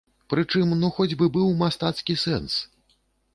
Прычым 0.33 0.71
ну 0.83 0.89
хоць 0.99 1.15
бы 1.19 1.27
быў 1.35 1.51
мастацкі 1.61 2.17
сэнс. 2.25 2.59